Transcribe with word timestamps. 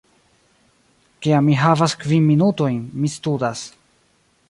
Kiam 1.27 1.45
mi 1.49 1.59
havas 1.65 1.95
kvin 2.05 2.27
minutojn, 2.33 2.83
mi 3.03 3.15
studas 3.19 3.67